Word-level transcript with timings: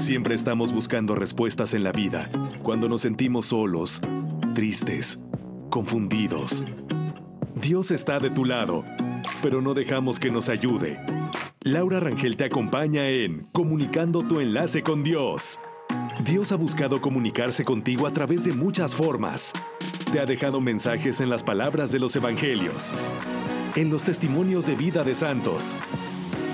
Siempre 0.00 0.34
estamos 0.34 0.72
buscando 0.72 1.14
respuestas 1.14 1.74
en 1.74 1.84
la 1.84 1.92
vida, 1.92 2.30
cuando 2.62 2.88
nos 2.88 3.02
sentimos 3.02 3.44
solos, 3.46 4.00
tristes, 4.54 5.18
confundidos. 5.68 6.64
Dios 7.54 7.90
está 7.90 8.18
de 8.18 8.30
tu 8.30 8.46
lado, 8.46 8.82
pero 9.42 9.60
no 9.60 9.74
dejamos 9.74 10.18
que 10.18 10.30
nos 10.30 10.48
ayude. 10.48 10.98
Laura 11.60 12.00
Rangel 12.00 12.38
te 12.38 12.44
acompaña 12.44 13.10
en 13.10 13.46
Comunicando 13.52 14.22
tu 14.22 14.40
enlace 14.40 14.82
con 14.82 15.02
Dios. 15.02 15.60
Dios 16.24 16.50
ha 16.50 16.56
buscado 16.56 17.02
comunicarse 17.02 17.66
contigo 17.66 18.06
a 18.06 18.12
través 18.14 18.44
de 18.44 18.52
muchas 18.52 18.96
formas. 18.96 19.52
Te 20.12 20.18
ha 20.18 20.24
dejado 20.24 20.62
mensajes 20.62 21.20
en 21.20 21.28
las 21.28 21.42
palabras 21.42 21.92
de 21.92 21.98
los 21.98 22.16
evangelios, 22.16 22.92
en 23.76 23.90
los 23.90 24.04
testimonios 24.04 24.64
de 24.64 24.76
vida 24.76 25.04
de 25.04 25.14
santos. 25.14 25.76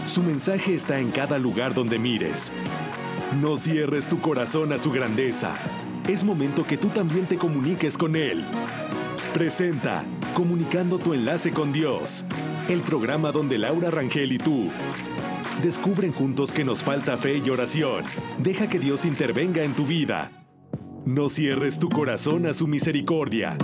Su 0.08 0.24
mensaje 0.24 0.74
está 0.74 0.98
en 0.98 1.12
cada 1.12 1.38
lugar 1.38 1.74
donde 1.74 2.00
mires. 2.00 2.50
No 3.34 3.56
cierres 3.56 4.08
tu 4.08 4.20
corazón 4.20 4.72
a 4.72 4.78
su 4.78 4.90
grandeza. 4.90 5.52
Es 6.08 6.24
momento 6.24 6.64
que 6.66 6.78
tú 6.78 6.88
también 6.88 7.26
te 7.26 7.36
comuniques 7.36 7.98
con 7.98 8.16
Él. 8.16 8.44
Presenta 9.34 10.04
Comunicando 10.34 10.98
tu 10.98 11.14
enlace 11.14 11.50
con 11.50 11.72
Dios, 11.72 12.24
el 12.68 12.80
programa 12.80 13.32
donde 13.32 13.58
Laura 13.58 13.90
Rangel 13.90 14.32
y 14.32 14.38
tú 14.38 14.70
descubren 15.62 16.12
juntos 16.12 16.52
que 16.52 16.64
nos 16.64 16.82
falta 16.82 17.16
fe 17.16 17.42
y 17.44 17.50
oración. 17.50 18.04
Deja 18.38 18.68
que 18.68 18.78
Dios 18.78 19.04
intervenga 19.04 19.62
en 19.62 19.74
tu 19.74 19.86
vida. 19.86 20.30
No 21.04 21.28
cierres 21.28 21.78
tu 21.78 21.88
corazón 21.88 22.46
a 22.46 22.52
su 22.52 22.66
misericordia. 22.66 23.56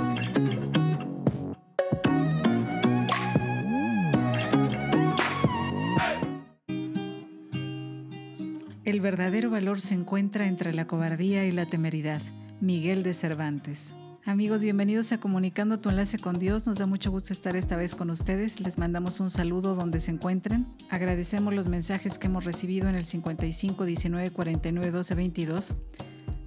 El 9.02 9.11
verdadero 9.11 9.51
valor 9.51 9.80
se 9.80 9.95
encuentra 9.95 10.46
entre 10.46 10.73
la 10.73 10.87
cobardía 10.87 11.45
y 11.45 11.51
la 11.51 11.66
temeridad. 11.66 12.23
Miguel 12.60 13.02
de 13.02 13.15
Cervantes. 13.15 13.90
Amigos, 14.24 14.63
bienvenidos 14.63 15.10
a 15.10 15.18
Comunicando 15.18 15.80
tu 15.80 15.88
enlace 15.88 16.21
con 16.21 16.38
Dios. 16.38 16.68
Nos 16.68 16.79
da 16.79 16.87
mucho 16.87 17.10
gusto 17.10 17.32
estar 17.32 17.57
esta 17.57 17.74
vez 17.74 17.96
con 17.96 18.10
ustedes. 18.10 18.60
Les 18.60 18.79
mandamos 18.79 19.18
un 19.18 19.29
saludo 19.29 19.74
donde 19.74 19.99
se 19.99 20.13
encuentren. 20.13 20.68
Agradecemos 20.88 21.52
los 21.52 21.66
mensajes 21.66 22.16
que 22.16 22.29
hemos 22.29 22.45
recibido 22.45 22.88
en 22.88 22.95
el 22.95 23.04
55 23.04 23.85
19 23.85 24.30
49 24.30 24.91
12 24.93 25.15
22, 25.16 25.74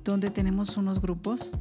donde 0.05 0.29
tenemos 0.29 0.77
unos 0.77 1.01
grupos. 1.01 1.51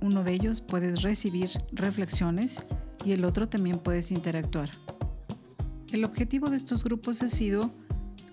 Uno 0.00 0.24
de 0.24 0.32
ellos 0.32 0.60
puedes 0.60 1.02
recibir 1.02 1.50
reflexiones 1.70 2.64
y 3.04 3.12
el 3.12 3.24
otro 3.24 3.48
también 3.48 3.78
puedes 3.78 4.10
interactuar. 4.10 4.70
El 5.92 6.04
objetivo 6.04 6.50
de 6.50 6.56
estos 6.56 6.82
grupos 6.82 7.22
ha 7.22 7.28
sido 7.28 7.70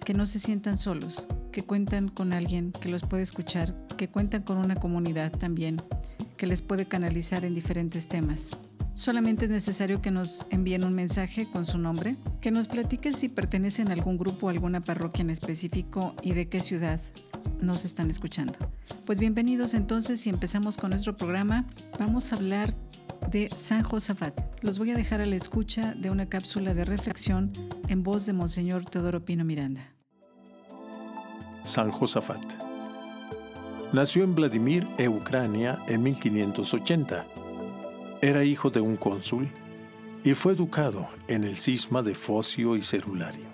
que 0.03 0.15
no 0.15 0.25
se 0.25 0.39
sientan 0.39 0.75
solos, 0.75 1.27
que 1.53 1.61
cuentan 1.61 2.09
con 2.09 2.33
alguien 2.33 2.73
que 2.73 2.89
los 2.89 3.03
puede 3.03 3.23
escuchar, 3.23 3.73
que 3.95 4.09
cuentan 4.09 4.41
con 4.41 4.57
una 4.57 4.75
comunidad 4.75 5.31
también 5.31 5.77
que 6.35 6.47
les 6.47 6.61
puede 6.61 6.85
canalizar 6.85 7.45
en 7.45 7.55
diferentes 7.55 8.09
temas. 8.09 8.49
Solamente 8.95 9.45
es 9.45 9.51
necesario 9.51 10.01
que 10.01 10.11
nos 10.11 10.45
envíen 10.49 10.83
un 10.83 10.93
mensaje 10.93 11.45
con 11.45 11.65
su 11.65 11.77
nombre, 11.77 12.15
que 12.41 12.51
nos 12.51 12.67
platiquen 12.67 13.13
si 13.13 13.29
pertenecen 13.29 13.89
a 13.89 13.93
algún 13.93 14.17
grupo 14.17 14.47
o 14.47 14.49
alguna 14.49 14.81
parroquia 14.81 15.21
en 15.21 15.29
específico 15.29 16.13
y 16.21 16.33
de 16.33 16.47
qué 16.47 16.59
ciudad 16.59 16.99
nos 17.61 17.85
están 17.85 18.09
escuchando. 18.09 18.53
Pues 19.05 19.19
bienvenidos 19.19 19.73
entonces 19.73 20.25
y 20.25 20.29
empezamos 20.29 20.75
con 20.75 20.89
nuestro 20.89 21.15
programa. 21.15 21.65
Vamos 21.99 22.33
a 22.33 22.35
hablar 22.35 22.73
de 23.31 23.47
San 23.49 23.83
Josafat. 23.83 24.37
Los 24.61 24.79
voy 24.79 24.91
a 24.91 24.95
dejar 24.95 25.21
a 25.21 25.25
la 25.25 25.35
escucha 25.35 25.93
de 25.93 26.09
una 26.09 26.27
cápsula 26.27 26.73
de 26.73 26.83
reflexión 26.83 27.51
en 27.87 28.03
voz 28.03 28.25
de 28.25 28.33
Monseñor 28.33 28.85
Teodoro 28.85 29.23
Pino 29.23 29.45
Miranda. 29.45 29.93
San 31.63 31.91
Josafat. 31.91 32.43
Nació 33.91 34.23
en 34.23 34.35
Vladimir, 34.35 34.87
e 34.97 35.07
Ucrania, 35.07 35.79
en 35.87 36.03
1580. 36.03 37.25
Era 38.21 38.43
hijo 38.43 38.69
de 38.69 38.81
un 38.81 38.97
cónsul 38.97 39.51
y 40.23 40.33
fue 40.33 40.53
educado 40.53 41.09
en 41.27 41.43
el 41.43 41.57
cisma 41.57 42.01
de 42.01 42.15
Focio 42.15 42.75
y 42.75 42.81
Cerulario. 42.81 43.45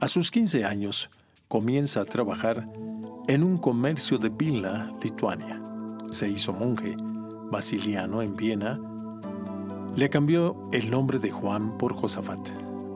A 0.00 0.08
sus 0.08 0.30
15 0.30 0.64
años 0.64 1.10
comienza 1.48 2.00
a 2.00 2.04
trabajar 2.04 2.68
en 3.28 3.42
un 3.42 3.58
comercio 3.58 4.18
de 4.18 4.28
Vilna, 4.28 4.92
Lituania. 5.02 5.60
Se 6.10 6.28
hizo 6.28 6.52
monje 6.52 6.96
basiliano 7.50 8.22
en 8.22 8.36
Viena. 8.36 8.80
Le 9.96 10.08
cambió 10.08 10.68
el 10.72 10.90
nombre 10.90 11.18
de 11.18 11.30
Juan 11.30 11.76
por 11.76 11.94
Josafat. 11.94 12.48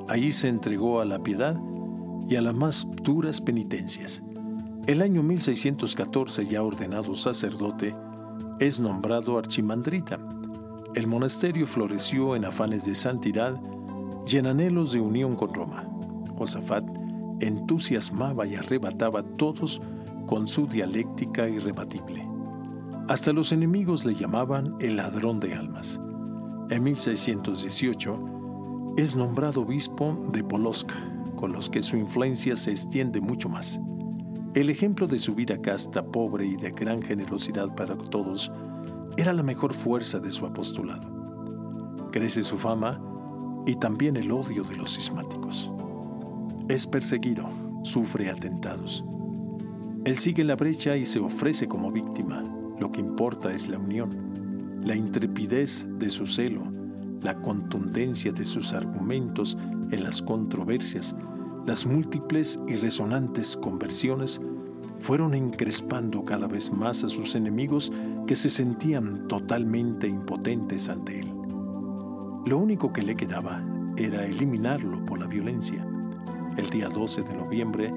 Allí 0.08 0.32
se 0.32 0.48
entregó 0.48 1.00
a 1.00 1.04
la 1.04 1.18
piedad 1.18 1.56
y 2.28 2.36
a 2.36 2.42
las 2.42 2.54
más 2.54 2.86
duras 3.02 3.40
penitencias. 3.40 4.22
El 4.86 5.02
año 5.02 5.22
1614, 5.22 6.46
ya 6.46 6.62
ordenado 6.62 7.14
sacerdote, 7.14 7.94
es 8.60 8.80
nombrado 8.80 9.38
archimandrita. 9.38 10.18
El 10.94 11.06
monasterio 11.06 11.66
floreció 11.66 12.36
en 12.36 12.44
afanes 12.44 12.84
de 12.84 12.94
santidad 12.94 13.60
y 14.26 14.36
en 14.36 14.46
anhelos 14.46 14.92
de 14.92 15.00
unión 15.00 15.36
con 15.36 15.52
Roma. 15.52 15.84
Josafat 16.36 16.84
entusiasmaba 17.40 18.46
y 18.46 18.54
arrebataba 18.54 19.20
a 19.20 19.22
todos 19.22 19.80
con 20.26 20.46
su 20.46 20.66
dialéctica 20.66 21.48
irrebatible. 21.48 22.26
Hasta 23.08 23.32
los 23.32 23.52
enemigos 23.52 24.04
le 24.04 24.14
llamaban 24.14 24.76
el 24.80 24.96
ladrón 24.96 25.40
de 25.40 25.54
almas. 25.54 26.00
En 26.70 26.82
1618 26.82 28.94
es 28.96 29.16
nombrado 29.16 29.62
obispo 29.62 30.16
de 30.32 30.42
Polotsk, 30.42 30.90
los 31.48 31.70
que 31.70 31.82
su 31.82 31.96
influencia 31.96 32.56
se 32.56 32.70
extiende 32.70 33.20
mucho 33.20 33.48
más. 33.48 33.80
El 34.54 34.70
ejemplo 34.70 35.06
de 35.06 35.18
su 35.18 35.34
vida 35.34 35.60
casta, 35.60 36.04
pobre 36.04 36.46
y 36.46 36.56
de 36.56 36.70
gran 36.70 37.02
generosidad 37.02 37.74
para 37.74 37.96
todos 37.96 38.52
era 39.16 39.32
la 39.32 39.42
mejor 39.42 39.74
fuerza 39.74 40.18
de 40.18 40.30
su 40.30 40.46
apostolado. 40.46 42.08
Crece 42.12 42.42
su 42.42 42.56
fama 42.56 43.00
y 43.66 43.76
también 43.76 44.16
el 44.16 44.30
odio 44.30 44.62
de 44.62 44.76
los 44.76 44.94
cismáticos. 44.94 45.70
Es 46.68 46.86
perseguido, 46.86 47.48
sufre 47.82 48.30
atentados. 48.30 49.04
Él 50.04 50.16
sigue 50.16 50.44
la 50.44 50.56
brecha 50.56 50.96
y 50.96 51.04
se 51.04 51.18
ofrece 51.18 51.66
como 51.66 51.90
víctima. 51.90 52.44
Lo 52.78 52.92
que 52.92 53.00
importa 53.00 53.52
es 53.52 53.68
la 53.68 53.78
unión, 53.78 54.80
la 54.84 54.94
intrepidez 54.94 55.86
de 55.98 56.10
su 56.10 56.26
celo, 56.26 56.62
la 57.22 57.40
contundencia 57.40 58.32
de 58.32 58.44
sus 58.44 58.72
argumentos 58.74 59.56
en 59.90 60.04
las 60.04 60.20
controversias, 60.20 61.16
las 61.66 61.86
múltiples 61.86 62.60
y 62.68 62.76
resonantes 62.76 63.56
conversiones 63.56 64.40
fueron 64.98 65.34
encrespando 65.34 66.24
cada 66.24 66.46
vez 66.46 66.72
más 66.72 67.04
a 67.04 67.08
sus 67.08 67.34
enemigos 67.34 67.90
que 68.26 68.36
se 68.36 68.50
sentían 68.50 69.26
totalmente 69.28 70.06
impotentes 70.06 70.88
ante 70.88 71.20
él. 71.20 71.32
Lo 72.46 72.58
único 72.58 72.92
que 72.92 73.02
le 73.02 73.16
quedaba 73.16 73.64
era 73.96 74.24
eliminarlo 74.26 75.04
por 75.06 75.18
la 75.18 75.26
violencia. 75.26 75.86
El 76.56 76.68
día 76.68 76.88
12 76.88 77.22
de 77.22 77.34
noviembre 77.34 77.92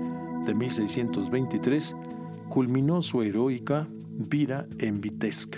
de 0.45 0.55
1623 0.55 1.95
culminó 2.49 3.01
su 3.01 3.21
heroica 3.21 3.87
vida 4.09 4.67
en 4.79 5.01
Vitebsk. 5.01 5.57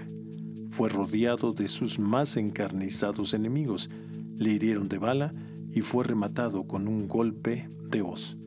Fue 0.70 0.90
rodeado 0.90 1.54
de 1.54 1.68
sus 1.68 2.00
más 2.00 2.38
encarnizados 2.38 3.34
enemigos, 3.34 3.90
le 4.36 4.52
hirieron 4.52 4.90
de 4.90 4.98
bala 4.98 5.34
y 5.72 5.82
fue 5.82 6.04
rematado 6.04 6.68
con 6.68 6.88
un 6.88 7.08
golpe 7.08 7.70
de 7.90 8.02
hoz. 8.02 8.38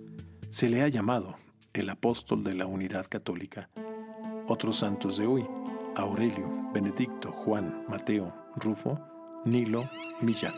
Se 0.48 0.68
le 0.68 0.82
ha 0.82 0.88
llamado 0.88 1.36
el 1.72 1.88
apóstol 1.88 2.44
de 2.44 2.54
la 2.54 2.66
unidad 2.66 3.06
católica. 3.08 3.70
Otros 4.46 4.76
santos 4.76 5.16
de 5.16 5.26
hoy, 5.26 5.44
Aurelio, 5.96 6.50
Benedicto, 6.74 7.32
Juan, 7.32 7.84
Mateo, 7.88 8.34
Rufo, 8.56 8.98
Nilo, 9.44 9.88
Millán. 10.20 10.54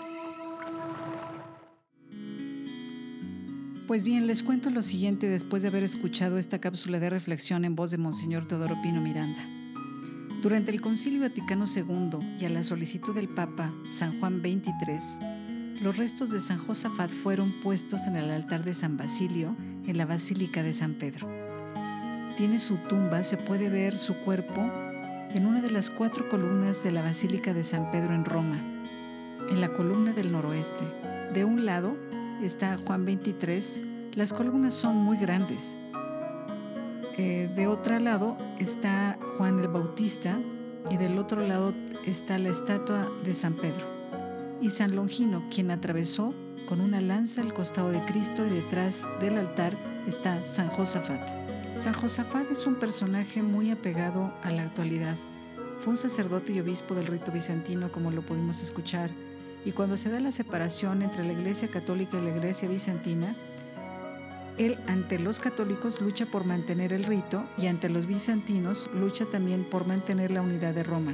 Pues 3.86 4.02
bien, 4.02 4.26
les 4.26 4.42
cuento 4.42 4.70
lo 4.70 4.82
siguiente 4.82 5.28
después 5.28 5.62
de 5.62 5.69
haber 5.69 5.82
escuchado 5.82 6.38
esta 6.38 6.58
cápsula 6.58 6.99
de 6.99 7.10
reflexión 7.10 7.64
en 7.64 7.76
voz 7.76 7.90
de 7.90 7.99
Monseñor 7.99 8.49
Teodoro 8.49 8.76
Pino 8.82 9.00
Miranda. 9.00 9.46
Durante 10.40 10.70
el 10.70 10.81
Concilio 10.81 11.20
Vaticano 11.20 11.67
II 11.67 12.37
y 12.40 12.44
a 12.44 12.49
la 12.49 12.62
solicitud 12.62 13.14
del 13.14 13.28
Papa 13.28 13.72
San 13.88 14.19
Juan 14.20 14.40
XXIII, 14.40 15.33
los 15.81 15.97
restos 15.97 16.31
de 16.31 16.41
San 16.41 16.59
Josafat 16.59 17.11
fueron 17.11 17.61
puestos 17.61 18.06
en 18.06 18.17
el 18.17 18.31
altar 18.31 18.65
de 18.65 18.75
San 18.75 18.97
Basilio 18.97 19.56
en 19.87 19.97
la 19.99 20.06
Basílica 20.06 20.62
de 20.62 20.73
San 20.73 20.94
Pedro. 20.94 21.29
Tiene 22.37 22.59
su 22.59 22.76
tumba, 22.88 23.23
se 23.23 23.37
puede 23.37 23.69
ver 23.69 23.99
su 23.99 24.15
cuerpo 24.15 24.61
en 25.31 25.47
una 25.47 25.61
de 25.61 25.71
las 25.71 25.91
cuatro 25.91 26.29
columnas 26.29 26.82
de 26.85 26.93
la 26.93 27.03
Basílica 27.03 27.53
de 27.53 27.65
San 27.65 27.91
Pedro 27.91 28.15
en 28.15 28.25
Roma, 28.25 28.59
en 29.50 29.61
la 29.61 29.73
columna 29.73 30.12
del 30.12 30.32
noroeste. 30.32 30.85
De 31.32 31.44
un 31.44 31.67
lado 31.67 31.97
está 32.43 32.79
Juan 32.87 33.05
23, 33.05 33.81
las 34.15 34.32
columnas 34.32 34.75
son 34.75 34.97
muy 34.97 35.17
grandes. 35.17 35.77
Eh, 37.17 37.50
de 37.55 37.67
otro 37.67 37.99
lado 37.99 38.38
está 38.59 39.19
Juan 39.37 39.59
el 39.59 39.69
Bautista 39.69 40.38
y 40.91 40.97
del 40.97 41.19
otro 41.19 41.47
lado 41.47 41.75
está 42.05 42.38
la 42.38 42.50
estatua 42.50 43.09
de 43.25 43.35
San 43.35 43.55
Pedro 43.55 43.94
y 44.64 44.70
San 44.70 44.96
Longino, 44.96 45.44
quien 45.50 45.70
atravesó 45.70 46.34
con 46.66 46.81
una 46.81 47.02
lanza 47.02 47.43
al 47.43 47.52
costado 47.52 47.93
de 47.93 48.02
Cristo 48.06 48.46
y 48.46 48.49
detrás 48.49 49.06
del 49.20 49.37
altar 49.37 49.76
está 50.08 50.43
San 50.46 50.69
Josafat. 50.69 51.28
San 51.76 51.93
Josafat 51.93 52.50
es 52.50 52.66
un 52.66 52.76
personaje 52.76 53.43
muy 53.43 53.70
apegado 53.70 54.32
a 54.43 54.50
la 54.50 54.62
actualidad. 54.62 55.16
Fue 55.81 55.90
un 55.90 55.96
sacerdote 55.99 56.55
y 56.55 56.61
obispo 56.61 56.94
del 56.94 57.08
rito 57.08 57.31
bizantino, 57.31 57.93
como 57.93 58.11
lo 58.11 58.22
pudimos 58.22 58.62
escuchar, 58.62 59.11
y 59.66 59.72
cuando 59.72 59.99
se 59.99 60.08
da 60.08 60.19
la 60.19 60.32
separación 60.32 61.02
entre 61.02 61.25
la 61.25 61.34
Iglesia 61.34 61.69
Católica 61.69 62.19
y 62.19 62.25
la 62.25 62.34
Iglesia 62.34 62.67
Bizantina, 62.67 63.37
él 64.56 64.78
ante 64.87 65.19
los 65.19 65.40
católicos 65.40 66.00
lucha 66.00 66.25
por 66.25 66.44
mantener 66.46 66.94
el 66.94 67.05
rito 67.05 67.44
y 67.58 67.67
ante 67.67 67.90
los 67.90 68.06
bizantinos 68.06 68.88
lucha 68.94 69.26
también 69.26 69.64
por 69.64 69.87
mantener 69.87 70.31
la 70.31 70.40
unidad 70.40 70.72
de 70.72 70.84
Roma. 70.84 71.12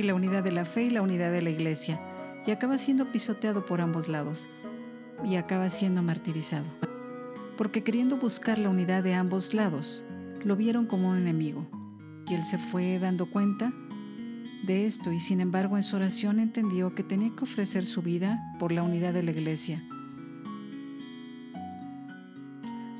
Y 0.00 0.02
la 0.02 0.14
unidad 0.14 0.42
de 0.42 0.50
la 0.50 0.64
fe 0.64 0.84
y 0.84 0.90
la 0.90 1.02
unidad 1.02 1.30
de 1.30 1.42
la 1.42 1.50
Iglesia, 1.50 2.00
y 2.46 2.52
acaba 2.52 2.78
siendo 2.78 3.12
pisoteado 3.12 3.66
por 3.66 3.82
ambos 3.82 4.08
lados 4.08 4.48
y 5.22 5.36
acaba 5.36 5.68
siendo 5.68 6.02
martirizado. 6.02 6.64
Porque 7.58 7.82
queriendo 7.82 8.16
buscar 8.16 8.56
la 8.56 8.70
unidad 8.70 9.02
de 9.02 9.12
ambos 9.12 9.52
lados, 9.52 10.06
lo 10.42 10.56
vieron 10.56 10.86
como 10.86 11.10
un 11.10 11.18
enemigo, 11.18 11.66
y 12.26 12.32
él 12.32 12.44
se 12.44 12.56
fue 12.56 12.98
dando 12.98 13.30
cuenta 13.30 13.74
de 14.62 14.86
esto 14.86 15.12
y 15.12 15.20
sin 15.20 15.42
embargo 15.42 15.76
en 15.76 15.82
su 15.82 15.96
oración 15.96 16.38
entendió 16.38 16.94
que 16.94 17.02
tenía 17.02 17.36
que 17.36 17.44
ofrecer 17.44 17.84
su 17.84 18.00
vida 18.00 18.40
por 18.58 18.72
la 18.72 18.82
unidad 18.82 19.12
de 19.12 19.22
la 19.22 19.32
iglesia. 19.32 19.84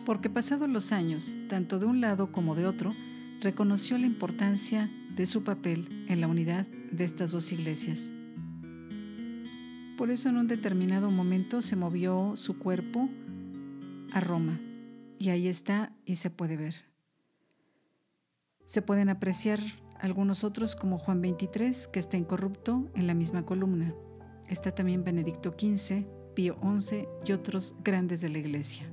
Porque 0.05 0.29
pasados 0.29 0.69
los 0.69 0.93
años, 0.93 1.38
tanto 1.49 1.79
de 1.79 1.87
un 1.87 2.02
lado 2.02 2.31
como 2.31 2.55
de 2.55 2.67
otro, 2.67 2.94
reconoció 3.41 3.97
la 3.97 4.05
importancia 4.05 4.91
de 5.20 5.26
su 5.26 5.44
papel 5.44 6.06
en 6.08 6.22
la 6.22 6.28
unidad 6.28 6.67
de 6.93 7.05
estas 7.05 7.31
dos 7.31 7.52
iglesias. 7.52 8.11
Por 9.99 10.11
eso 10.11 10.31
en 10.31 10.38
un 10.38 10.46
determinado 10.46 11.11
momento 11.11 11.61
se 11.61 11.76
movió 11.76 12.37
su 12.37 12.58
cuerpo 12.58 13.06
a 14.12 14.20
Roma 14.20 14.58
y 15.19 15.28
ahí 15.28 15.46
está 15.46 15.93
y 16.06 16.17
se 16.17 16.31
puede 16.31 16.56
ver. 16.56 16.75
Se 18.64 18.81
pueden 18.81 19.11
apreciar 19.11 19.61
algunos 19.99 20.43
otros 20.43 20.75
como 20.75 20.96
Juan 20.96 21.20
23, 21.20 21.88
que 21.88 21.99
está 21.99 22.16
incorrupto 22.16 22.88
en 22.94 23.06
la 23.06 23.12
misma 23.12 23.44
columna. 23.44 23.94
Está 24.49 24.75
también 24.75 25.05
Benedicto 25.05 25.50
XV, 25.50 26.06
Pío 26.34 26.56
XI 26.78 27.05
y 27.26 27.32
otros 27.32 27.75
grandes 27.84 28.23
de 28.23 28.31
la 28.31 28.38
Iglesia. 28.38 28.90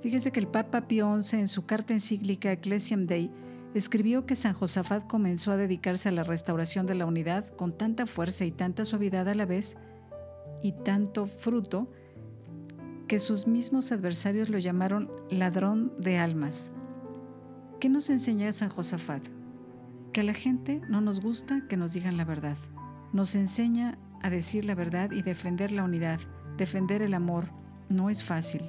Fíjense 0.00 0.32
que 0.32 0.40
el 0.40 0.48
Papa 0.48 0.88
Pío 0.88 1.22
XI 1.22 1.36
en 1.36 1.46
su 1.46 1.64
carta 1.64 1.92
encíclica 1.92 2.50
Ecclesiam 2.50 3.06
Dei 3.06 3.30
escribió 3.74 4.26
que 4.26 4.34
San 4.34 4.54
Josafat 4.54 5.06
comenzó 5.06 5.52
a 5.52 5.56
dedicarse 5.56 6.08
a 6.08 6.12
la 6.12 6.24
restauración 6.24 6.86
de 6.86 6.94
la 6.94 7.06
unidad 7.06 7.46
con 7.56 7.76
tanta 7.76 8.06
fuerza 8.06 8.44
y 8.44 8.50
tanta 8.50 8.84
suavidad 8.84 9.28
a 9.28 9.34
la 9.34 9.46
vez 9.46 9.76
y 10.62 10.72
tanto 10.72 11.26
fruto 11.26 11.88
que 13.06 13.18
sus 13.18 13.46
mismos 13.46 13.92
adversarios 13.92 14.48
lo 14.48 14.58
llamaron 14.58 15.10
ladrón 15.30 15.92
de 15.98 16.18
almas. 16.18 16.72
¿Qué 17.80 17.88
nos 17.88 18.10
enseña 18.10 18.52
San 18.52 18.68
Josafat? 18.68 19.22
Que 20.12 20.20
a 20.20 20.24
la 20.24 20.34
gente 20.34 20.80
no 20.88 21.00
nos 21.00 21.20
gusta 21.20 21.66
que 21.68 21.76
nos 21.76 21.92
digan 21.92 22.16
la 22.16 22.24
verdad. 22.24 22.56
Nos 23.12 23.34
enseña 23.34 23.98
a 24.22 24.30
decir 24.30 24.64
la 24.64 24.74
verdad 24.74 25.12
y 25.12 25.22
defender 25.22 25.72
la 25.72 25.84
unidad, 25.84 26.20
defender 26.56 27.02
el 27.02 27.14
amor. 27.14 27.46
No 27.88 28.10
es 28.10 28.22
fácil. 28.22 28.62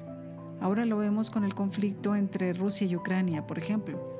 Ahora 0.59 0.85
lo 0.85 0.97
vemos 0.97 1.29
con 1.29 1.43
el 1.43 1.53
conflicto 1.53 2.15
entre 2.15 2.53
Rusia 2.53 2.87
y 2.87 2.95
Ucrania, 2.95 3.45
por 3.45 3.57
ejemplo. 3.57 4.10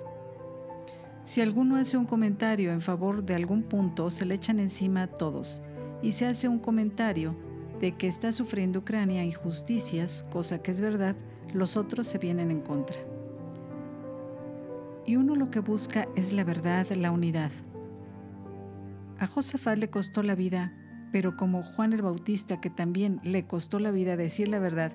Si 1.23 1.41
alguno 1.41 1.75
hace 1.75 1.97
un 1.97 2.05
comentario 2.05 2.71
en 2.71 2.81
favor 2.81 3.23
de 3.23 3.35
algún 3.35 3.63
punto, 3.63 4.09
se 4.09 4.25
le 4.25 4.35
echan 4.35 4.59
encima 4.59 5.03
a 5.03 5.07
todos. 5.07 5.61
Y 6.01 6.13
se 6.13 6.25
hace 6.25 6.47
un 6.47 6.59
comentario 6.59 7.35
de 7.79 7.93
que 7.93 8.07
está 8.07 8.31
sufriendo 8.31 8.79
Ucrania 8.79 9.23
injusticias, 9.23 10.25
cosa 10.31 10.61
que 10.61 10.71
es 10.71 10.81
verdad, 10.81 11.15
los 11.53 11.77
otros 11.77 12.07
se 12.07 12.17
vienen 12.17 12.51
en 12.51 12.61
contra 12.61 12.97
y 15.05 15.15
uno 15.15 15.35
lo 15.35 15.49
que 15.51 15.59
busca 15.59 16.07
es 16.15 16.31
la 16.31 16.43
verdad, 16.43 16.87
la 16.91 17.11
unidad. 17.11 17.51
A 19.19 19.27
Josafat 19.27 19.77
le 19.77 19.89
costó 19.89 20.23
la 20.23 20.35
vida, 20.35 20.73
pero 21.11 21.37
como 21.37 21.63
Juan 21.63 21.93
el 21.93 22.01
Bautista, 22.01 22.61
que 22.61 22.69
también 22.69 23.19
le 23.23 23.45
costó 23.45 23.79
la 23.79 23.91
vida 23.91 24.15
decir 24.15 24.47
la 24.47 24.59
verdad, 24.59 24.93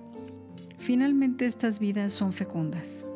finalmente 0.78 1.46
estas 1.46 1.81
vidas 1.81 2.12
son 2.12 2.32
fecundas. 2.32 3.06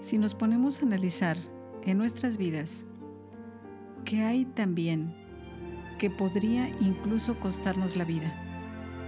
Si 0.00 0.18
nos 0.18 0.34
ponemos 0.34 0.80
a 0.80 0.86
analizar 0.86 1.36
en 1.84 1.98
nuestras 1.98 2.38
vidas, 2.38 2.86
que 4.04 4.22
hay 4.22 4.44
también 4.44 5.14
que 5.98 6.10
podría 6.10 6.68
incluso 6.80 7.38
costarnos 7.38 7.96
la 7.96 8.04
vida. 8.04 8.32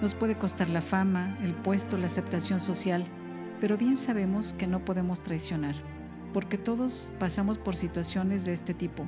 Nos 0.00 0.14
puede 0.14 0.36
costar 0.36 0.70
la 0.70 0.82
fama, 0.82 1.36
el 1.42 1.54
puesto, 1.54 1.96
la 1.96 2.06
aceptación 2.06 2.60
social, 2.60 3.04
pero 3.60 3.76
bien 3.76 3.96
sabemos 3.96 4.52
que 4.52 4.66
no 4.66 4.84
podemos 4.84 5.22
traicionar 5.22 5.74
porque 6.36 6.58
todos 6.58 7.12
pasamos 7.18 7.56
por 7.56 7.76
situaciones 7.76 8.44
de 8.44 8.52
este 8.52 8.74
tipo. 8.74 9.06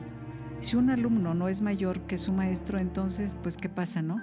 Si 0.60 0.76
un 0.76 0.88
alumno 0.88 1.34
no 1.34 1.48
es 1.48 1.60
mayor 1.60 2.00
que 2.06 2.16
su 2.16 2.32
maestro, 2.32 2.78
entonces, 2.78 3.36
pues, 3.42 3.58
¿qué 3.58 3.68
pasa, 3.68 4.00
no? 4.00 4.16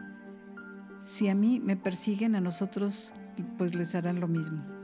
Si 1.03 1.29
a 1.29 1.35
mí 1.35 1.59
me 1.59 1.77
persiguen, 1.77 2.35
a 2.35 2.41
nosotros, 2.41 3.13
pues 3.59 3.75
les 3.75 3.93
harán 3.93 4.19
lo 4.19 4.27
mismo. 4.27 4.74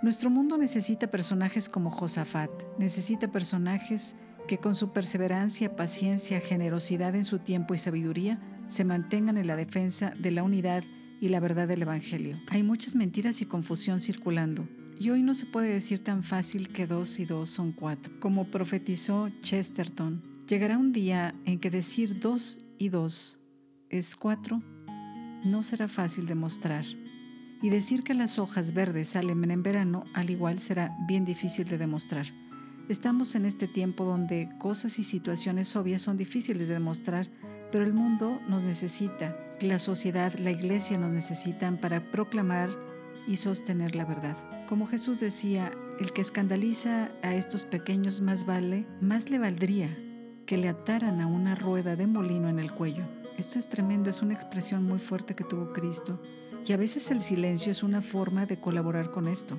Nuestro 0.00 0.30
mundo 0.30 0.56
necesita 0.56 1.08
personajes 1.08 1.68
como 1.68 1.90
Josafat, 1.90 2.50
necesita 2.78 3.32
personajes 3.32 4.14
que 4.46 4.58
con 4.58 4.74
su 4.74 4.92
perseverancia, 4.92 5.74
paciencia, 5.74 6.40
generosidad 6.40 7.16
en 7.16 7.24
su 7.24 7.40
tiempo 7.40 7.74
y 7.74 7.78
sabiduría 7.78 8.40
se 8.68 8.84
mantengan 8.84 9.38
en 9.38 9.48
la 9.48 9.56
defensa 9.56 10.12
de 10.18 10.30
la 10.30 10.44
unidad 10.44 10.84
y 11.20 11.28
la 11.28 11.40
verdad 11.40 11.66
del 11.66 11.82
Evangelio. 11.82 12.40
Hay 12.48 12.62
muchas 12.62 12.94
mentiras 12.94 13.42
y 13.42 13.46
confusión 13.46 13.98
circulando. 13.98 14.68
Y 15.00 15.10
hoy 15.10 15.22
no 15.22 15.34
se 15.34 15.46
puede 15.46 15.72
decir 15.72 16.02
tan 16.02 16.22
fácil 16.22 16.72
que 16.72 16.86
dos 16.86 17.18
y 17.18 17.24
dos 17.24 17.50
son 17.50 17.72
cuatro. 17.72 18.12
Como 18.20 18.50
profetizó 18.50 19.30
Chesterton, 19.42 20.22
llegará 20.46 20.78
un 20.78 20.92
día 20.92 21.34
en 21.44 21.58
que 21.58 21.70
decir 21.70 22.20
dos 22.20 22.60
y 22.78 22.88
dos 22.88 23.40
es 23.90 24.16
cuatro 24.16 24.62
no 25.44 25.62
será 25.62 25.88
fácil 25.88 26.26
de 26.26 26.34
mostrar. 26.34 26.84
Y 27.60 27.70
decir 27.70 28.04
que 28.04 28.14
las 28.14 28.38
hojas 28.38 28.72
verdes 28.72 29.08
salen 29.08 29.50
en 29.50 29.62
verano 29.62 30.04
al 30.14 30.30
igual 30.30 30.60
será 30.60 30.96
bien 31.06 31.24
difícil 31.24 31.66
de 31.66 31.78
demostrar. 31.78 32.26
Estamos 32.88 33.34
en 33.34 33.44
este 33.44 33.66
tiempo 33.66 34.04
donde 34.04 34.48
cosas 34.58 34.98
y 34.98 35.04
situaciones 35.04 35.74
obvias 35.76 36.02
son 36.02 36.16
difíciles 36.16 36.68
de 36.68 36.74
demostrar, 36.74 37.28
pero 37.70 37.84
el 37.84 37.92
mundo 37.92 38.40
nos 38.48 38.62
necesita, 38.62 39.36
la 39.60 39.78
sociedad, 39.78 40.32
la 40.38 40.52
iglesia 40.52 40.98
nos 40.98 41.10
necesitan 41.10 41.78
para 41.78 42.10
proclamar 42.10 42.70
y 43.26 43.36
sostener 43.36 43.94
la 43.94 44.04
verdad. 44.04 44.36
Como 44.68 44.86
Jesús 44.86 45.20
decía, 45.20 45.72
el 46.00 46.12
que 46.12 46.22
escandaliza 46.22 47.10
a 47.22 47.34
estos 47.34 47.64
pequeños 47.64 48.20
más 48.20 48.46
vale, 48.46 48.86
más 49.00 49.30
le 49.30 49.38
valdría 49.38 49.96
que 50.46 50.56
le 50.56 50.68
ataran 50.68 51.20
a 51.20 51.26
una 51.26 51.54
rueda 51.54 51.94
de 51.94 52.06
molino 52.06 52.48
en 52.48 52.58
el 52.58 52.72
cuello. 52.72 53.04
Esto 53.36 53.58
es 53.58 53.68
tremendo, 53.68 54.08
es 54.08 54.22
una 54.22 54.32
expresión 54.32 54.82
muy 54.84 54.98
fuerte 54.98 55.34
que 55.34 55.44
tuvo 55.44 55.72
Cristo. 55.74 56.22
Y 56.68 56.74
a 56.74 56.76
veces 56.76 57.10
el 57.10 57.22
silencio 57.22 57.72
es 57.72 57.82
una 57.82 58.02
forma 58.02 58.44
de 58.44 58.60
colaborar 58.60 59.10
con 59.10 59.26
esto. 59.26 59.56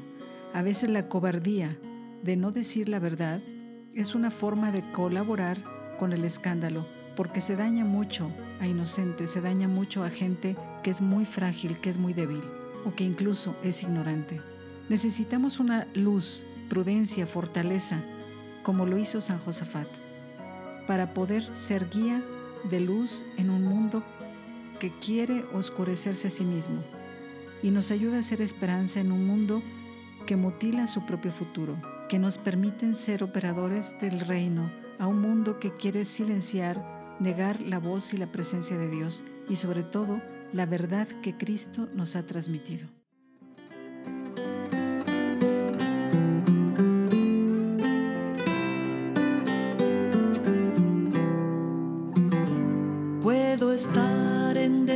A 0.53 0.61
veces 0.61 0.91
la 0.91 1.09
cobardía 1.09 1.75
de 2.21 2.35
no 2.35 2.51
decir 2.51 2.87
la 2.87 2.99
verdad 2.99 3.41
es 3.95 4.13
una 4.13 4.29
forma 4.29 4.71
de 4.71 4.83
colaborar 4.91 5.57
con 5.97 6.13
el 6.13 6.23
escándalo, 6.23 6.85
porque 7.15 7.41
se 7.41 7.55
daña 7.55 7.83
mucho 7.83 8.29
a 8.59 8.67
inocentes, 8.67 9.31
se 9.31 9.41
daña 9.41 9.67
mucho 9.67 10.03
a 10.03 10.11
gente 10.11 10.55
que 10.83 10.91
es 10.91 11.01
muy 11.01 11.25
frágil, 11.25 11.79
que 11.79 11.89
es 11.89 11.97
muy 11.97 12.13
débil 12.13 12.43
o 12.85 12.93
que 12.93 13.05
incluso 13.05 13.55
es 13.63 13.81
ignorante. 13.81 14.39
Necesitamos 14.87 15.59
una 15.59 15.87
luz, 15.95 16.45
prudencia, 16.69 17.25
fortaleza, 17.25 17.97
como 18.61 18.85
lo 18.85 18.99
hizo 18.99 19.19
San 19.19 19.39
Josafat, 19.39 19.87
para 20.85 21.11
poder 21.15 21.41
ser 21.55 21.89
guía 21.89 22.21
de 22.69 22.81
luz 22.81 23.25
en 23.37 23.49
un 23.49 23.63
mundo 23.63 24.03
que 24.79 24.91
quiere 24.91 25.43
oscurecerse 25.53 26.27
a 26.27 26.31
sí 26.31 26.43
mismo 26.43 26.83
y 27.61 27.71
nos 27.71 27.91
ayuda 27.91 28.19
a 28.19 28.23
ser 28.23 28.41
esperanza 28.41 28.99
en 28.99 29.11
un 29.11 29.25
mundo 29.25 29.61
que 30.25 30.35
mutila 30.35 30.87
su 30.87 31.05
propio 31.05 31.31
futuro, 31.31 31.81
que 32.07 32.19
nos 32.19 32.37
permiten 32.37 32.95
ser 32.95 33.23
operadores 33.23 33.95
del 33.99 34.19
reino 34.19 34.71
a 34.99 35.07
un 35.07 35.21
mundo 35.21 35.59
que 35.59 35.75
quiere 35.75 36.05
silenciar, 36.05 37.17
negar 37.19 37.61
la 37.61 37.79
voz 37.79 38.13
y 38.13 38.17
la 38.17 38.31
presencia 38.31 38.77
de 38.77 38.89
Dios 38.89 39.23
y 39.49 39.55
sobre 39.55 39.83
todo 39.83 40.21
la 40.53 40.65
verdad 40.65 41.07
que 41.21 41.37
Cristo 41.37 41.87
nos 41.93 42.15
ha 42.15 42.25
transmitido. 42.25 42.89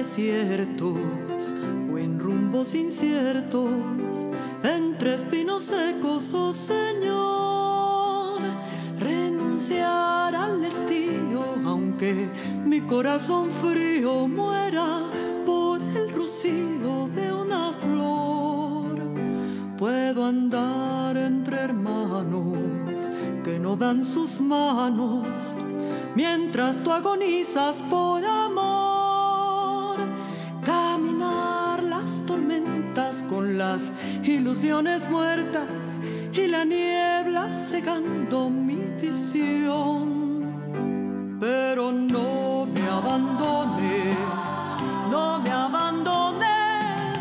desiertos 0.03 0.97
o 0.97 1.29
en 1.29 1.32
inciertos, 2.75 3.71
entre 4.63 5.15
espinos 5.15 5.63
secos, 5.63 6.31
oh 6.33 6.53
Señor, 6.53 8.41
renunciar 8.99 10.35
al 10.35 10.63
estío, 10.63 11.43
aunque 11.65 12.29
mi 12.63 12.81
corazón 12.81 13.49
frío 13.49 14.27
muera 14.27 15.09
por 15.45 15.81
el 15.81 16.13
rocío 16.13 17.09
de 17.15 17.33
una 17.33 17.73
flor. 17.73 18.23
andar 20.23 21.17
entre 21.17 21.57
hermanos 21.57 22.57
que 23.43 23.59
no 23.59 23.75
dan 23.75 24.05
sus 24.05 24.39
manos 24.39 25.55
mientras 26.15 26.81
tú 26.83 26.91
agonizas 26.91 27.77
por 27.89 28.23
ilusiones 34.31 35.09
muertas 35.09 35.99
y 36.31 36.47
la 36.47 36.65
niebla 36.65 37.51
cegando 37.69 38.49
mi 38.49 38.75
visión. 39.01 40.43
Pero 41.39 41.91
no 41.91 42.65
me 42.73 42.81
abandones, 42.81 44.15
no 45.11 45.39
me 45.39 45.49
abandones, 45.49 47.19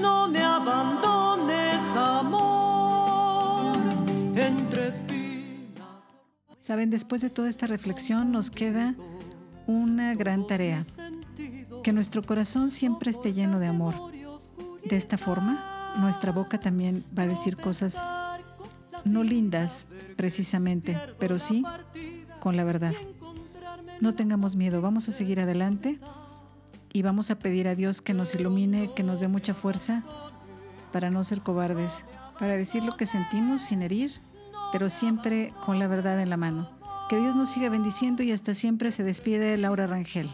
no 0.00 0.28
me 0.28 0.42
abandones, 0.42 1.80
amor, 1.96 3.76
entre 4.36 4.88
espinas. 4.88 6.02
Saben, 6.60 6.90
después 6.90 7.22
de 7.22 7.30
toda 7.30 7.48
esta 7.48 7.66
reflexión 7.66 8.32
nos 8.32 8.50
queda 8.50 8.94
una 9.66 10.14
gran 10.14 10.46
tarea, 10.46 10.84
que 11.82 11.92
nuestro 11.92 12.22
corazón 12.22 12.70
siempre 12.70 13.10
esté 13.10 13.32
lleno 13.32 13.58
de 13.58 13.66
amor. 13.66 13.94
De 14.84 14.98
esta 14.98 15.16
forma, 15.16 15.73
nuestra 15.96 16.32
boca 16.32 16.58
también 16.58 17.04
va 17.16 17.22
a 17.22 17.26
decir 17.26 17.56
cosas 17.56 18.00
no 19.04 19.22
lindas 19.22 19.88
precisamente, 20.16 20.98
pero 21.18 21.38
sí 21.38 21.64
con 22.40 22.56
la 22.56 22.64
verdad. 22.64 22.92
No 24.00 24.14
tengamos 24.14 24.56
miedo, 24.56 24.80
vamos 24.80 25.08
a 25.08 25.12
seguir 25.12 25.40
adelante 25.40 25.98
y 26.92 27.02
vamos 27.02 27.30
a 27.30 27.38
pedir 27.38 27.68
a 27.68 27.74
Dios 27.74 28.00
que 28.00 28.14
nos 28.14 28.34
ilumine, 28.34 28.90
que 28.94 29.02
nos 29.02 29.20
dé 29.20 29.28
mucha 29.28 29.54
fuerza 29.54 30.02
para 30.92 31.10
no 31.10 31.24
ser 31.24 31.40
cobardes, 31.40 32.04
para 32.38 32.56
decir 32.56 32.84
lo 32.84 32.96
que 32.96 33.06
sentimos 33.06 33.62
sin 33.62 33.82
herir, 33.82 34.12
pero 34.72 34.88
siempre 34.88 35.52
con 35.64 35.78
la 35.78 35.86
verdad 35.86 36.20
en 36.20 36.30
la 36.30 36.36
mano. 36.36 36.68
Que 37.08 37.18
Dios 37.18 37.36
nos 37.36 37.50
siga 37.50 37.68
bendiciendo 37.68 38.22
y 38.22 38.32
hasta 38.32 38.54
siempre 38.54 38.90
se 38.90 39.04
despide 39.04 39.56
Laura 39.56 39.86
Rangel. 39.86 40.30